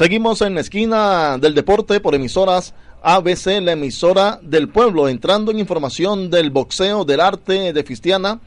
[0.00, 5.58] Seguimos en la esquina del deporte por emisoras ABC, la emisora del pueblo, entrando en
[5.58, 8.40] información del boxeo, del arte de Fistiana.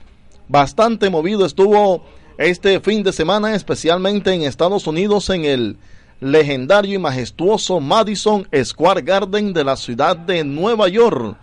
[0.48, 2.04] Bastante movido estuvo
[2.40, 5.78] este fin de semana, especialmente en Estados Unidos, en el
[6.22, 11.38] legendario y majestuoso Madison Square Garden de la ciudad de Nueva York.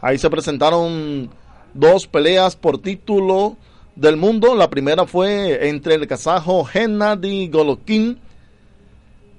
[0.00, 1.28] Ahí se presentaron
[1.74, 3.58] dos peleas por título
[3.96, 4.54] del mundo.
[4.54, 8.24] La primera fue entre el kazajo Gennady Golovkin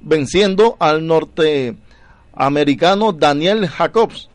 [0.08, 4.30] venciendo al norteamericano Daniel Jacobs.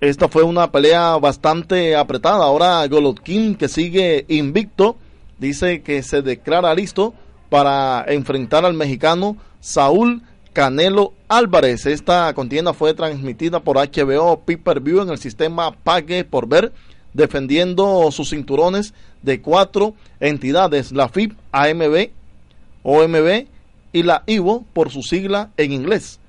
[0.00, 2.44] Esta fue una pelea bastante apretada.
[2.44, 4.96] Ahora Golovkin, que sigue invicto,
[5.38, 7.12] dice que se declara listo
[7.50, 11.86] para enfrentar al mexicano Saúl Canelo Álvarez.
[11.86, 16.72] Esta contienda fue transmitida por HBO Pay View en el sistema Pague por Ver,
[17.12, 22.10] defendiendo sus cinturones de cuatro entidades, la FIP, AMB,
[22.84, 23.46] OMB
[23.92, 26.20] y la IVO por su sigla en inglés.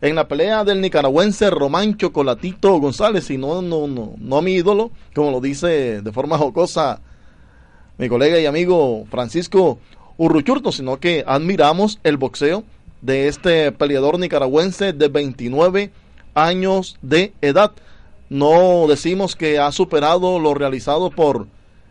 [0.00, 4.92] En la pelea del nicaragüense Román Chocolatito González, y no, no, no, no mi ídolo,
[5.14, 7.00] como lo dice de forma jocosa
[7.98, 9.80] mi colega y amigo Francisco
[10.16, 12.62] Urruchurto, sino que admiramos el boxeo
[13.02, 15.90] de este peleador nicaragüense de 29
[16.34, 17.72] años de edad.
[18.30, 21.48] No decimos que ha superado lo realizado por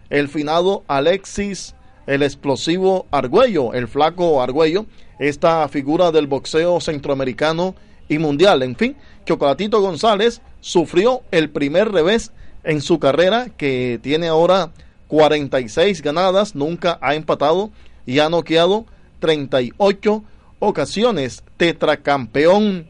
[0.09, 1.75] el finado Alexis,
[2.07, 4.85] el explosivo Argüello, el flaco Argüello,
[5.19, 7.75] esta figura del boxeo centroamericano
[8.09, 8.63] y mundial.
[8.63, 12.31] En fin, Chocolatito González sufrió el primer revés
[12.63, 14.71] en su carrera, que tiene ahora
[15.07, 17.71] 46 ganadas, nunca ha empatado
[18.05, 18.85] y ha noqueado
[19.19, 20.23] 38
[20.59, 22.87] ocasiones, tetracampeón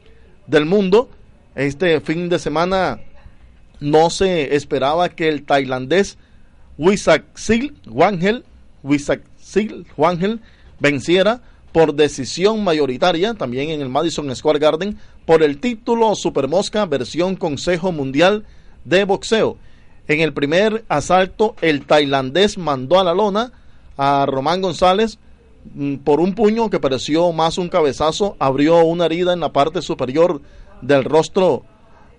[0.48, 1.10] del mundo.
[1.56, 3.00] Este fin de semana
[3.80, 6.18] no se esperaba que el tailandés
[7.34, 8.46] Sil Wangel,
[9.38, 10.42] Sil Wangel
[10.80, 16.86] venciera por decisión mayoritaria, también en el Madison Square Garden, por el título Super Mosca
[16.86, 18.46] versión Consejo Mundial
[18.86, 19.58] de Boxeo.
[20.08, 23.52] En el primer asalto, el tailandés mandó a la lona
[23.98, 25.20] a Román González
[25.74, 29.82] Mm, por un puño que pareció más un cabezazo, abrió una herida en la parte
[29.82, 30.42] superior
[30.82, 31.64] del rostro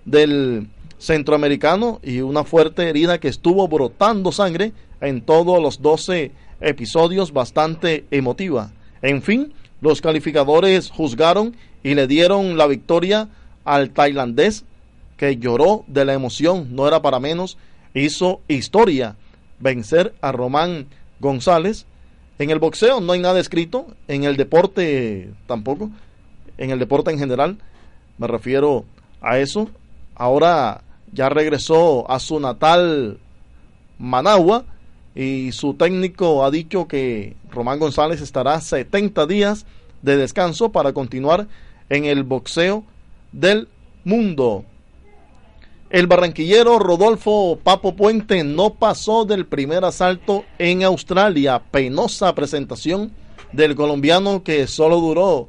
[0.04, 0.68] del
[0.98, 8.04] centroamericano y una fuerte herida que estuvo brotando sangre en todos los 12 episodios, bastante
[8.10, 8.70] emotiva.
[9.02, 13.28] En fin, los calificadores juzgaron y le dieron la victoria
[13.64, 14.64] al tailandés
[15.16, 17.58] que lloró de la emoción, no era para menos,
[17.94, 19.16] hizo historia
[19.58, 20.86] vencer a Román
[21.20, 21.86] González
[22.38, 25.90] en el boxeo no hay nada escrito, en el deporte tampoco,
[26.56, 27.58] en el deporte en general,
[28.16, 28.84] me refiero
[29.20, 29.68] a eso.
[30.14, 30.82] Ahora
[31.12, 33.18] ya regresó a su natal
[33.98, 34.64] Managua
[35.18, 39.66] y su técnico ha dicho que Román González estará 70 días
[40.00, 41.48] de descanso para continuar
[41.88, 42.84] en el boxeo
[43.32, 43.66] del
[44.04, 44.64] mundo.
[45.90, 51.62] El barranquillero Rodolfo Papo Puente no pasó del primer asalto en Australia.
[51.68, 53.10] Penosa presentación
[53.52, 55.48] del colombiano que solo duró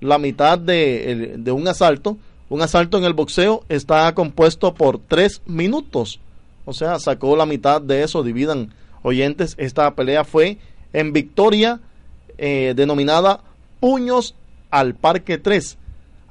[0.00, 2.18] la mitad de, de, un asalto.
[2.50, 6.20] Un asalto en el boxeo está compuesto por tres minutos.
[6.66, 8.22] O sea, sacó la mitad de eso.
[8.22, 9.54] Dividan oyentes.
[9.58, 10.58] Esta pelea fue
[10.92, 11.80] en victoria
[12.38, 13.40] eh, denominada
[13.80, 14.34] Puños
[14.70, 15.78] al Parque 3.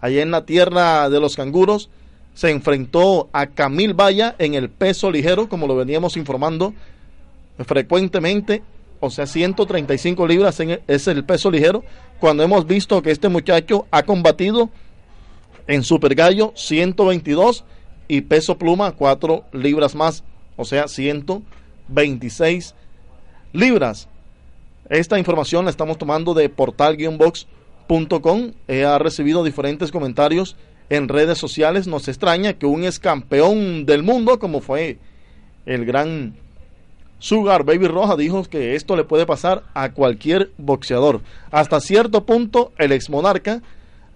[0.02, 1.90] Allá en la tierra de los canguros
[2.34, 6.74] se enfrentó a Camil Vaya en el peso ligero, como lo veníamos informando
[7.66, 8.64] frecuentemente,
[9.00, 11.84] o sea, 135 libras es el peso ligero,
[12.20, 14.70] cuando hemos visto que este muchacho ha combatido
[15.68, 17.64] en Super Gallo 122
[18.08, 20.24] y peso pluma 4 libras más,
[20.56, 20.88] o sea,
[21.94, 22.76] 126
[23.54, 24.08] libras.
[24.90, 28.52] Esta información la estamos tomando de portal-box.com.
[28.86, 30.56] ha recibido diferentes comentarios
[30.90, 31.88] en redes sociales.
[31.88, 34.98] Nos extraña que un ex campeón del mundo, como fue
[35.66, 36.34] el gran
[37.20, 41.22] Sugar Baby Roja, dijo que esto le puede pasar a cualquier boxeador.
[41.52, 43.62] Hasta cierto punto, el ex monarca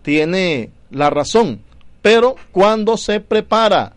[0.02, 1.62] tiene la razón,
[2.02, 3.94] pero cuando se prepara,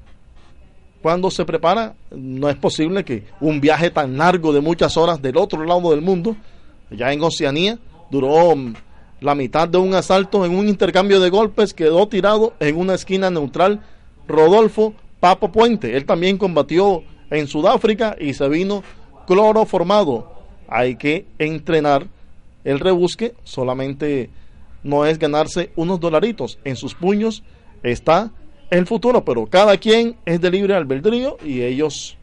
[1.07, 5.37] cuando se prepara, no es posible que un viaje tan largo de muchas horas del
[5.37, 6.35] otro lado del mundo,
[6.91, 7.79] ya en Oceanía,
[8.11, 8.53] duró
[9.21, 13.31] la mitad de un asalto en un intercambio de golpes quedó tirado en una esquina
[13.31, 13.83] neutral
[14.27, 15.97] Rodolfo Papo Puente.
[15.97, 18.83] Él también combatió en Sudáfrica y se vino
[19.29, 20.33] cloro formado.
[20.67, 22.09] Hay que entrenar
[22.65, 24.29] el rebusque, solamente
[24.83, 26.59] no es ganarse unos dolaritos.
[26.65, 27.45] En sus puños
[27.85, 28.33] está
[28.71, 32.17] el futuro, pero cada quien es de libre albedrío y ellos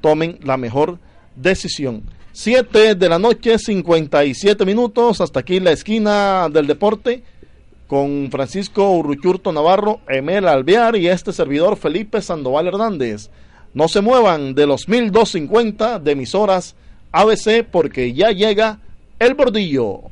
[0.00, 0.98] tomen la mejor
[1.34, 2.02] decisión.
[2.32, 5.20] 7 de la noche, 57 minutos.
[5.20, 7.22] Hasta aquí la esquina del deporte
[7.86, 13.30] con Francisco Urruchurto Navarro, Emel Alvear y este servidor Felipe Sandoval Hernández.
[13.74, 16.74] No se muevan de los 1250 de emisoras
[17.12, 18.80] ABC porque ya llega
[19.18, 20.02] el bordillo.